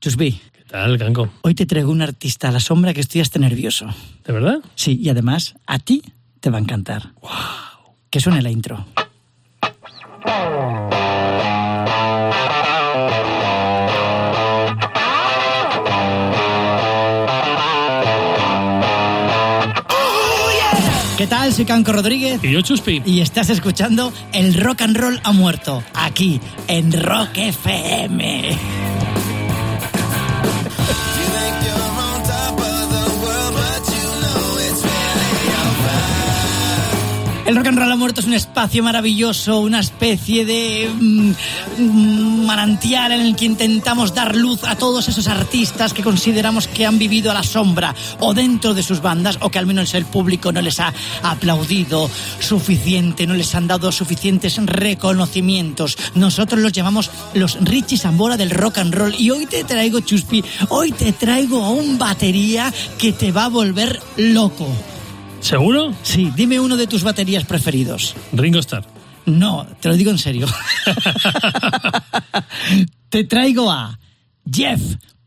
[0.00, 1.28] Chusby, ¿Qué tal, Canco?
[1.42, 3.86] hoy te traigo un artista a la sombra que estoy hasta nervioso.
[4.24, 4.60] ¿De verdad?
[4.74, 6.02] Sí, y además a ti
[6.40, 7.12] te va a encantar.
[7.20, 7.30] ¡Wow!
[8.08, 8.86] Que suene la intro.
[21.16, 21.52] ¿Qué tal?
[21.52, 23.02] Soy Canco Rodríguez Y yo, Chuspi.
[23.04, 28.56] y estás escuchando El Rock and Roll ha muerto aquí en Rock FM.
[37.50, 43.10] El rock and roll ha muerto es un espacio maravilloso, una especie de mm, manantial
[43.10, 47.28] en el que intentamos dar luz a todos esos artistas que consideramos que han vivido
[47.28, 50.62] a la sombra o dentro de sus bandas o que al menos el público no
[50.62, 50.94] les ha
[51.24, 52.08] aplaudido
[52.38, 55.98] suficiente, no les han dado suficientes reconocimientos.
[56.14, 60.44] Nosotros los llamamos los Richie Sambora del rock and roll y hoy te traigo, Chuspi,
[60.68, 64.68] hoy te traigo a un batería que te va a volver loco.
[65.40, 65.94] ¿Seguro?
[66.02, 68.14] Sí, dime uno de tus baterías preferidos.
[68.32, 68.84] Ringo Starr.
[69.26, 70.46] No, te lo digo en serio.
[73.08, 73.98] te traigo a
[74.50, 74.80] Jeff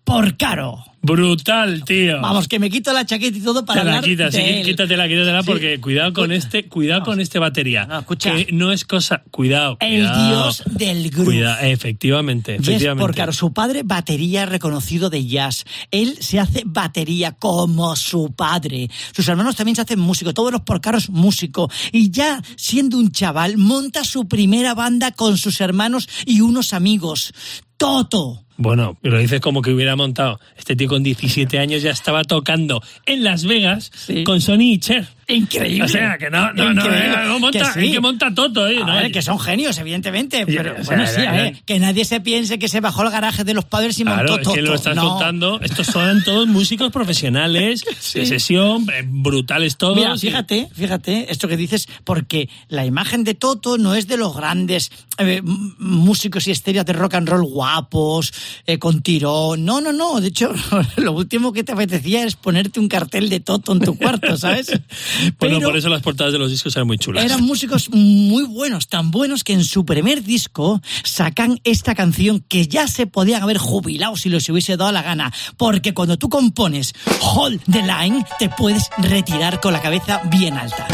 [0.04, 0.84] Porcaro.
[1.06, 2.22] Brutal, tío.
[2.22, 4.50] Vamos, que me quito la chaqueta y todo para te la hablar quitas, de sí,
[4.50, 4.66] él.
[4.66, 5.48] quítatela, quítatela, Sí.
[5.48, 7.86] porque cuidado con este, cuidado con este batería.
[7.86, 8.34] No, escucha.
[8.34, 9.76] Que no es cosa, cuidado.
[9.82, 10.28] El cuidado.
[10.30, 11.26] dios del groove.
[11.26, 12.58] Cuidado, efectivamente.
[12.98, 15.66] Porcaro, su padre batería reconocido de jazz.
[15.92, 18.90] Él se hace batería como su padre.
[19.14, 20.34] Sus hermanos también se hacen músicos.
[20.34, 21.70] Todos los Porcaros músico.
[21.92, 27.34] Y ya siendo un chaval, monta su primera banda con sus hermanos y unos amigos.
[27.76, 28.43] Toto.
[28.64, 30.40] Bueno, lo dices como que hubiera montado.
[30.58, 34.24] Este tío con 17 años ya estaba tocando en Las Vegas Sí.
[34.24, 35.06] con Sony y Cher.
[35.28, 35.84] Increíble.
[35.84, 37.92] O sea, que no, no, no, eh, monta, Que sí.
[37.94, 38.76] que monta Toto, ¿eh?
[38.80, 38.94] ¿no?
[38.96, 40.46] ver, que son genios, evidentemente.
[40.46, 43.12] Pero o sea, bueno, sí, era- ver, que nadie se piense que se bajó al
[43.12, 44.56] garaje de los padres y Claro, montó es Toto.
[44.56, 45.60] que lo estás contando.
[45.62, 49.96] Estos son todos músicos profesionales, de sesión, eh, brutales todos.
[49.98, 54.36] Mira, fíjate, fíjate esto que dices, porque la imagen de Toto no es de los
[54.36, 55.42] grandes eh,
[55.78, 58.34] músicos y estrellas de rock and roll guapos,
[58.66, 59.64] eh, con tirón.
[59.66, 60.20] No, no, no.
[60.22, 60.54] De hecho,
[60.98, 64.72] lo último que te apetecía es ponerte un cartel de Toto en tu cuarto, ¿sabes?
[65.22, 67.24] Bueno, Pero por eso las portadas de los discos eran muy chulas.
[67.24, 72.68] eran músicos muy buenos, tan buenos que en su primer disco sacan esta canción que
[72.68, 75.32] ya se podían haber jubilado si les hubiese dado la gana.
[75.58, 80.88] Porque cuando tú compones Hold the Line, te puedes retirar con la cabeza bien alta.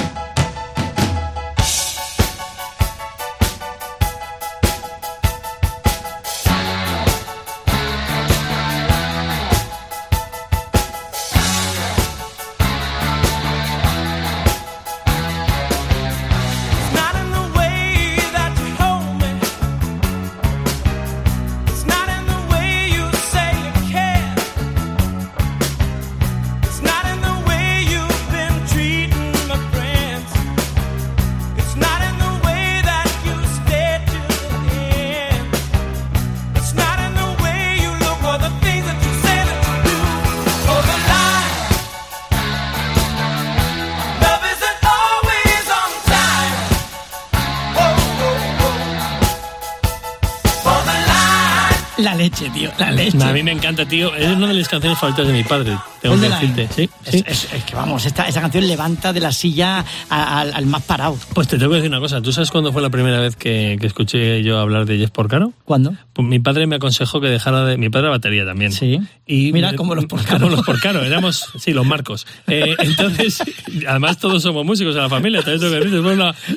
[52.09, 53.21] La leche, tío, la leche.
[53.23, 54.13] A mí me encanta, tío.
[54.15, 55.77] Es una de las canciones favoritas de mi padre.
[56.01, 56.67] Tengo que decirte.
[56.75, 57.23] Sí, Es, sí.
[57.27, 60.81] es- es que vamos, esta, esa canción levanta de la silla a- al, al más
[60.83, 61.17] parado.
[61.33, 62.21] Pues te tengo que decir una cosa.
[62.21, 65.53] ¿Tú sabes cuándo fue la primera vez que, que escuché yo hablar de Jeff Porcaro?
[65.65, 65.93] ¿Cuándo?
[66.13, 67.77] Pues mi padre me aconsejó que dejara de...
[67.77, 68.71] Mi padre era batería también.
[68.71, 68.99] Sí.
[69.27, 70.39] Y Mira, como los Porcaro.
[70.39, 71.03] Como los Porcaro.
[71.03, 72.25] Éramos, sí, los Marcos.
[72.47, 73.43] Eh, entonces,
[73.87, 75.41] además todos somos músicos en la familia.
[75.41, 76.01] ¿sabes lo que dices?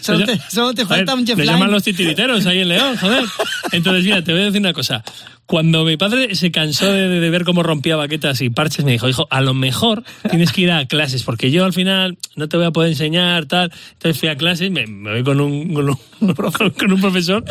[0.03, 1.55] Solo te- solo te Joder, falta un Jeff Me Lynne.
[1.57, 3.25] llaman los titiriteros ahí en León, joder.
[3.73, 5.03] Entonces, mira, te voy a decir una cosa.
[5.47, 9.27] Cuando mi padre se cansó de, ver cómo rompía baquetas y parches, me dijo, hijo,
[9.31, 12.67] a lo mejor tienes que ir a clases, porque yo al final no te voy
[12.67, 13.73] a poder enseñar, tal.
[13.93, 15.99] Entonces fui a clases, me, me voy con un, con un,
[16.79, 17.45] con un profesor,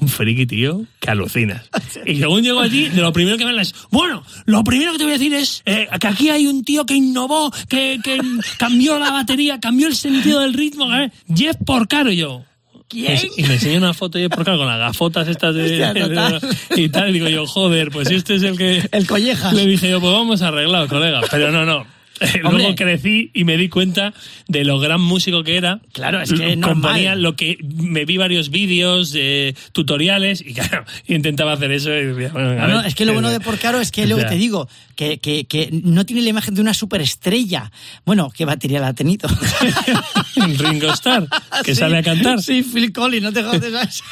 [0.00, 1.68] un friki, tío, que alucinas.
[2.06, 4.98] Y según llego allí, de lo primero que me habla es, bueno, lo primero que
[4.98, 8.18] te voy a decir es eh, que aquí hay un tío que innovó, que, que
[8.58, 11.10] cambió la batería, cambió el sentido del ritmo, ¿eh?
[11.34, 12.44] Jeff Porcaro y yo.
[12.92, 13.18] ¿Quién?
[13.38, 16.40] Y me enseña una foto de Jeff Porcaro con las gafotas estas de, Hostia, total.
[16.76, 18.86] y tal, y digo yo, joder, pues este es el que...
[18.92, 19.54] El collejas.
[19.54, 21.22] Le dije yo, pues vamos arreglado, colega.
[21.30, 21.86] Pero no, no.
[22.50, 24.12] Luego crecí y me di cuenta
[24.48, 25.80] de lo gran músico que era.
[25.92, 30.84] Claro, es que Lo- componía lo que me vi varios vídeos, eh, tutoriales y claro,
[31.06, 31.90] intentaba hacer eso.
[31.96, 34.34] y bueno, No, no, es que lo bueno de Porcaro es que lo que te
[34.36, 37.70] digo, que, que, que no tiene la imagen de una superestrella.
[38.04, 39.28] Bueno, ¿qué batería la ha tenido?
[40.58, 41.28] Ringo Starr,
[41.64, 42.42] que Sí, sale a cantar.
[42.42, 44.02] Sí, Phil Collins, no te jodes.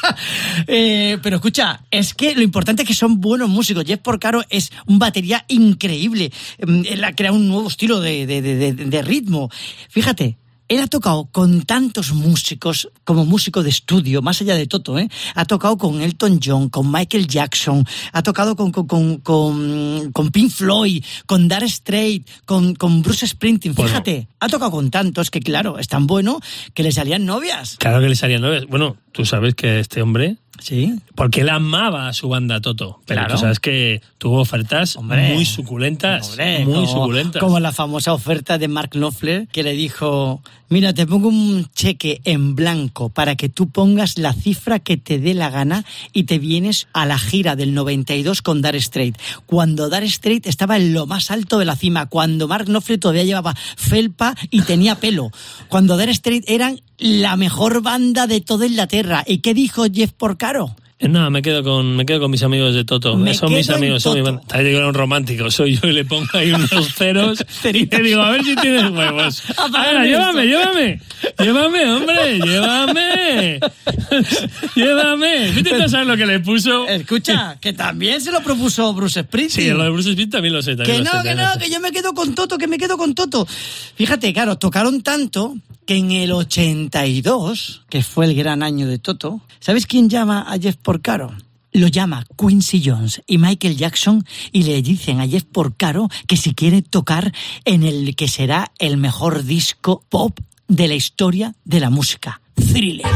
[0.67, 3.85] Eh, pero escucha, es que lo importante es que son buenos músicos.
[3.87, 6.33] Jeff Porcaro es un batería increíble.
[6.67, 9.51] Mm, Él ha creado un nuevo estilo de, de- de- de- de ritmo.
[9.89, 10.37] Fíjate.
[10.69, 15.09] Él ha tocado con tantos músicos como músico de estudio, más allá de Toto, ¿eh?
[15.35, 20.31] Ha tocado con Elton John, con Michael Jackson, ha tocado con, con, con, con, con
[20.31, 23.75] Pink Floyd, con Dark Strait, con, con Bruce Springsteen.
[23.75, 23.89] Bueno.
[23.91, 26.39] Fíjate, ha tocado con tantos que, claro, es tan bueno
[26.73, 27.75] que le salían novias.
[27.81, 28.65] Claro que le salían nueve.
[28.69, 30.95] Bueno, tú sabes que este hombre, Sí.
[31.15, 33.35] porque él amaba a su banda Toto, pero Claro.
[33.35, 35.35] tú sabes que tuvo ofertas Hombre.
[35.35, 37.41] muy suculentas, Hombre, muy como, suculentas.
[37.43, 42.21] como la famosa oferta de Mark Knopfler que le dijo, mira, te pongo un cheque
[42.25, 46.39] en blanco para que tú pongas la cifra que te dé la gana y te
[46.39, 49.19] vienes a la gira del 92 con Dar Strait.
[49.45, 53.25] Cuando Dar Strait estaba en lo más alto de la cima, cuando Mark Knopfler todavía
[53.25, 55.31] llevaba felpa y tenía pelo,
[55.69, 59.25] cuando Dar Strait eran la mejor banda de toda Inglaterra.
[59.27, 60.75] ¿Y qué dijo Jeff Porcaro?
[61.01, 63.17] Eh, No, me quedo con me quedo con mis amigos de Toto.
[63.17, 64.63] Me son mis amigos, son mi Toto.
[64.63, 68.31] digo, un romántico, soy yo y le pongo ahí unos ceros y te digo, a
[68.33, 69.43] ver si tienes huevos.
[69.73, 71.01] Venga, llévame, llévame.
[71.43, 73.61] Llévame, hombre, llévame.
[74.75, 75.51] llévame.
[75.53, 76.87] Vete a saber lo que le puso.
[76.87, 79.69] Escucha, que también se lo propuso Bruce Springsteen.
[79.69, 80.77] Sí, lo de Bruce Smith también lo sé.
[80.77, 82.79] También Que lo no, sé, que no, que yo me quedo con Toto, que me
[82.79, 83.47] quedo con Toto.
[83.95, 85.57] Fíjate, claro, tocaron tanto
[85.87, 90.59] que en el 82, que fue el gran año de Toto, ¿sabes quién llama a
[90.59, 91.35] Jeff Porcaro?
[91.73, 96.53] Lo llama Quincy Jones y Michael Jackson y le dicen a Jeff Porcaro que si
[96.53, 97.33] quiere tocar
[97.65, 100.39] en el que será el mejor disco pop
[100.71, 103.07] de la historia de la música, Thriller.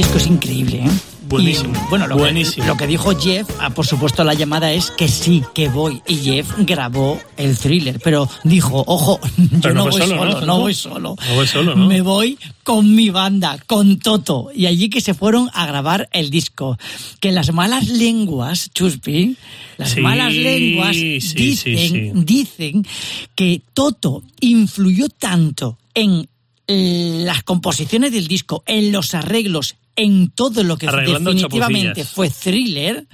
[0.00, 0.90] Disco es increíble, ¿eh?
[1.28, 2.64] Buenísimo, Y, bueno, lo, buenísimo.
[2.64, 6.00] Que, lo que dijo Jeff, ah, por supuesto, la llamada es que sí, que voy.
[6.08, 10.46] Y Jeff grabó el thriller, pero dijo, ojo, yo no, no voy solo, solo, no,
[10.46, 10.60] ¿no?
[10.60, 11.16] voy solo.
[11.28, 11.86] No voy solo, ¿no?
[11.86, 14.48] Me voy con mi banda, con Toto.
[14.54, 16.78] Y allí que se fueron a grabar el disco.
[17.20, 19.36] Que las malas lenguas, Chuspi,
[19.76, 22.12] las Sí, malas lenguas sí, dicen, sí.
[22.14, 22.86] dicen
[23.34, 26.26] que Toto influyó tanto en
[26.66, 33.06] las composiciones del disco, en los arreglos, en todo lo que Arreglando definitivamente fue thriller,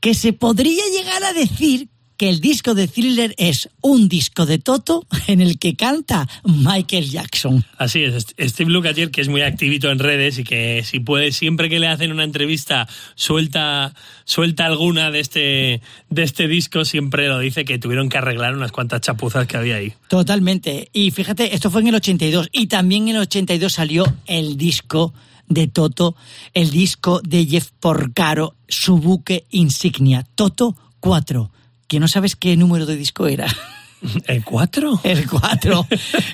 [0.00, 4.58] que se podría llegar a decir que el disco de thriller es un disco de
[4.58, 7.64] Toto en el que canta Michael Jackson.
[7.76, 11.68] Así es, Steve Lukather, que es muy activito en redes y que si puede, siempre
[11.68, 13.94] que le hacen una entrevista, suelta,
[14.24, 18.72] suelta alguna de este, de este disco, siempre lo dice que tuvieron que arreglar unas
[18.72, 19.92] cuantas chapuzas que había ahí.
[20.08, 20.88] Totalmente.
[20.92, 25.12] Y fíjate, esto fue en el 82 y también en el 82 salió el disco
[25.48, 26.16] de Toto,
[26.54, 31.50] el disco de Jeff Porcaro, su buque insignia, Toto 4.
[31.88, 33.46] Que no sabes qué número de disco era.
[34.26, 35.00] ¿El 4?
[35.04, 35.86] El 4.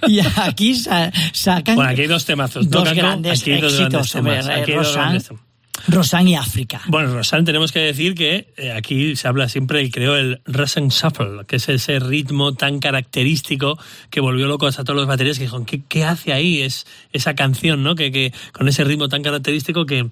[0.08, 2.68] y aquí sa- sacan Bueno, aquí hay dos temazos.
[2.68, 5.42] dos Tocando, grandes aquí hay dos grandes hombre, temas, aquí hay dos grandes temas.
[5.88, 6.82] Rosanne y África.
[6.86, 11.44] Bueno, Rosan, tenemos que decir que eh, aquí se habla siempre, creo, el Russian Shuffle,
[11.46, 13.78] que es ese ritmo tan característico
[14.10, 17.82] que volvió locos a todos los baterías que dijeron, ¿qué, hace ahí es esa canción,
[17.82, 17.94] no?
[17.94, 20.10] Que con ese ritmo tan característico que,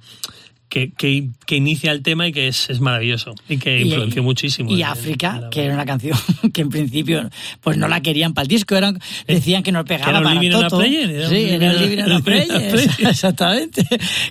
[0.70, 4.70] que, que, que inicia el tema y que es, es maravilloso y que influenció muchísimo.
[4.70, 6.16] Y en- África, en la- que era una canción
[6.54, 7.28] que en principio
[7.60, 10.78] pues no la querían para el disco, eran, decían que no pegaba para Toto.
[10.78, 12.90] player, era sí, era living on a living on a player, player.
[13.10, 13.84] exactamente.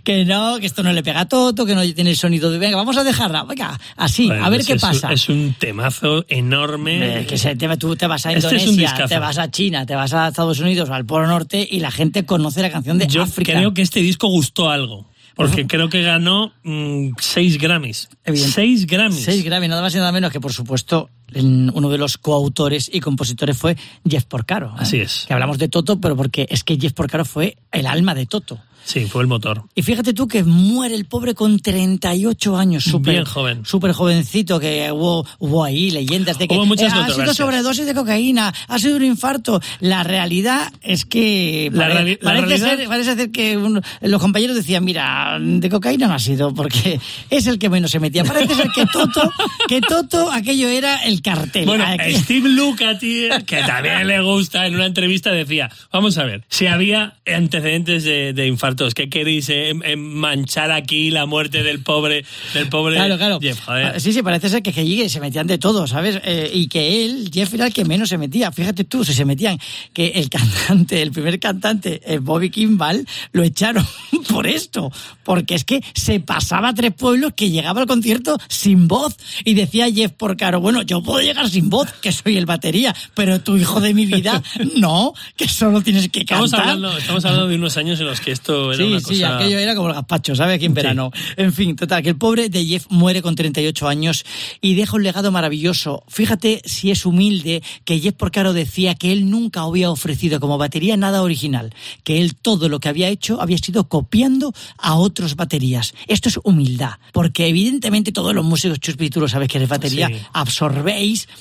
[0.04, 2.58] Que no, que esto no le pega a Toto, que no tiene el sonido de
[2.58, 5.12] venga, vamos a dejarla, venga, así, Bueno, a ver es- qué es pasa.
[5.12, 7.20] Es un temazo enorme.
[7.22, 9.08] Eh, que se, te- tú te vas a Este Indonesia, discazo.
[9.10, 12.26] te vas a China, te vas a Estados Unidos, al Polo Norte y la gente
[12.26, 13.52] conoce la canción de Yo África.
[13.54, 15.06] creo que este disco gustó algo.
[15.40, 18.10] Porque creo que ganó mm, seis Grammys.
[18.26, 18.52] Evidente.
[18.52, 19.24] Seis Grammys.
[19.24, 23.00] Seis Grammy, nada más y nada menos que, por supuesto, uno de los coautores y
[23.00, 24.68] compositores fue Jeff Porcaro.
[24.70, 24.78] ¿eh?
[24.80, 25.26] Así es.
[25.28, 28.60] Que hablamos de Toto, pero porque es que Jeff Porcaro fue el alma de Toto.
[28.82, 29.66] Sí, fue el motor.
[29.76, 33.64] Y fíjate tú que muere el pobre con 38 años, súper joven.
[33.64, 37.86] súper jovencito, que hubo, hubo ahí leyendas de que Hubo muchas eh, ha sido sobredosis
[37.86, 39.62] de cocaína, ha sido un infarto.
[39.80, 44.56] La realidad es que La pare- parece, realidad- ser, parece ser que un- los compañeros
[44.56, 48.24] decían, mira, de cocaína no ha sido, porque es el que menos se metía.
[48.24, 49.32] Parece ser que Toto,
[49.68, 51.66] que Toto aquello era el cartel.
[51.66, 56.44] Bueno, Aquí- Steve Lukather, que también le gusta, en una entrevista decía, vamos a ver,
[56.50, 62.26] si había antecedentes de, de infartos, ¿qué queréis eh, manchar aquí la muerte del pobre,
[62.54, 63.40] del pobre Claro, claro.
[63.40, 63.60] Jeff?
[63.66, 64.00] Joder.
[64.02, 66.20] Sí, sí, parece ser que, se metían de todo, ¿sabes?
[66.24, 68.52] Eh, y que él, Jeff, era el que menos se metía.
[68.52, 69.58] Fíjate tú, si se metían,
[69.94, 73.86] que el cantante, el primer cantante, eh, Bobby Kimball, lo echaron
[74.30, 74.92] por esto.
[75.24, 79.16] Porque es que se pasaba a tres pueblos que llegaba al concierto sin voz.
[79.44, 83.42] Y decía Jeff Porcaro, bueno, yo puedo llegar sin voz, que soy el batería, pero
[83.42, 84.44] tu hijo de mi vida,
[84.78, 86.46] no, que solo tienes que cantar.
[86.46, 89.06] Estamos hablando, estamos hablando de unos años en los que esto era Sí, una sí,
[89.06, 89.38] cosa...
[89.38, 90.54] aquello era como el gazpacho, ¿sabe?
[90.54, 91.12] Aquí en verano.
[91.36, 94.24] En fin, total, que el pobre de Jeff muere con 38 años
[94.62, 96.04] y deja un legado maravilloso.
[96.08, 100.96] Fíjate si es humilde que Jeff Porcaro decía que él nunca había ofrecido como batería
[100.96, 101.74] nada original,
[102.04, 105.96] que él todo lo que había hecho había sido copiando a otros baterías.
[106.06, 110.08] Esto es humildad, porque evidentemente todos los músicos, Chuspi, tú lo sabes que eres batería,
[110.10, 110.16] Sí.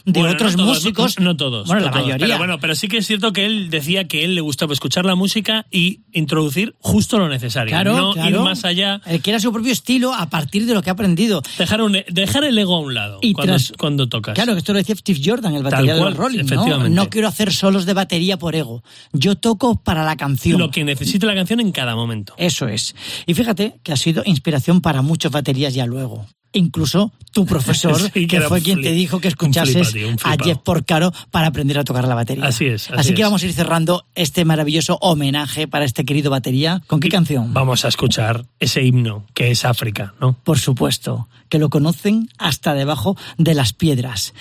[0.05, 1.19] De Bueno, otros no todos, músicos.
[1.19, 1.67] No, no todos.
[1.67, 2.05] Bueno, no la todos.
[2.07, 2.27] mayoría.
[2.27, 5.05] Pero bueno, pero sí que es cierto que él decía que él le gustaba escuchar
[5.05, 7.71] la música y introducir justo lo necesario.
[7.71, 8.29] Claro, no claro.
[8.31, 9.01] ir más allá.
[9.07, 11.43] Él quiera su propio estilo a partir de lo que ha aprendido.
[11.59, 14.35] Dejar, un- dejar el ego a un lado Y cuando, tras- cuando tocas.
[14.35, 16.45] Claro, que esto lo decía Steve Jordan, el batería de cual, los Rolling, ¿no?
[16.45, 16.91] efectivamente.
[16.97, 18.83] No quiero hacer solos de batería por ego.
[19.13, 20.59] Yo toco para la canción.
[20.59, 22.35] Lo que necesite la canción en cada momento.
[22.37, 22.95] Eso es.
[23.27, 26.27] Y fíjate que ha sido inspiración para muchas baterías ya luego.
[26.53, 30.37] Incluso tu profesor, Sí, que fue quien te dijo que un escuchases un a.
[30.43, 32.47] Jeff Porcaro para aprender a tocar la batería.
[32.47, 33.27] Así es, así que es.
[33.27, 36.83] vamos a ir cerrando este maravilloso homenaje para este querido batería.
[36.87, 37.53] ¿Con qué canción?
[37.53, 40.39] Vamos a escuchar ese himno que es África, ¿no?
[40.43, 44.35] Por supuesto, que lo conocen hasta debajo de las piedras.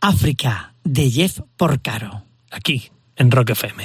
[0.00, 2.24] África, de Jeff Porcaro.
[2.50, 3.84] Aquí, en Rock FM.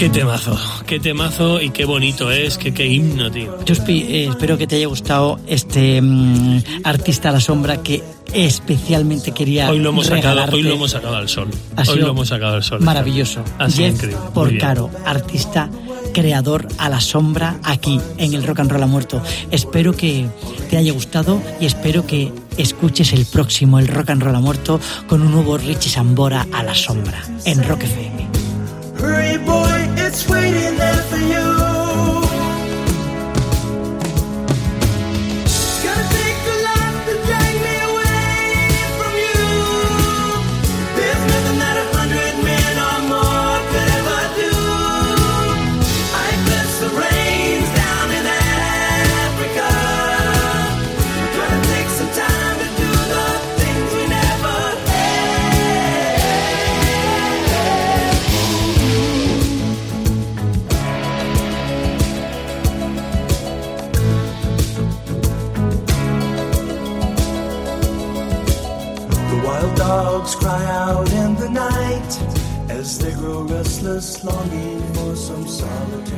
[0.00, 3.58] Qué temazo, qué temazo y qué bonito es, qué, qué himno, tío.
[3.64, 8.02] Chuspi, eh, espero que te haya gustado este mm, artista a la sombra que
[8.32, 11.50] especialmente quería Hoy lo hemos sacado, hoy lo hemos sacado al sol.
[11.76, 12.80] Ha Hoy lo hemos sacado al sol.
[12.80, 13.44] Maravilloso.
[13.68, 14.16] Jeff increíble.
[14.22, 15.68] Muy Porcaro, artista,
[16.14, 19.22] creador a la sombra aquí en el Rock and Roll ha muerto.
[19.50, 20.24] Espero que
[20.70, 24.80] te haya gustado y espero que escuches el próximo, el Rock and Roll ha muerto,
[25.06, 28.29] con un nuevo Richie Sambora a la sombra en Rock FM.
[30.12, 30.69] It's waiting.
[74.00, 76.09] just longing for some solitude.